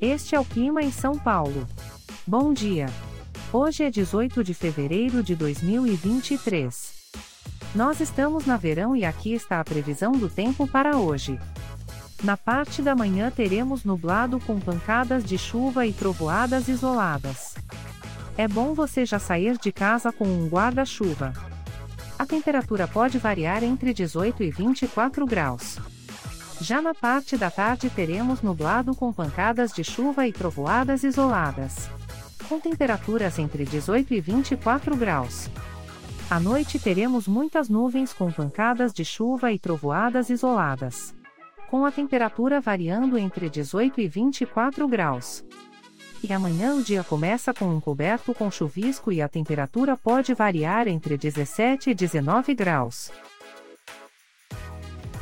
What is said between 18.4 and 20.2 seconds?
bom você já sair de casa